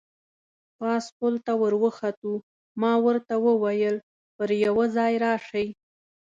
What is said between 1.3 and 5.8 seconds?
ته ور وخوتو، ما ورته وویل: پر یوه ځای راشئ.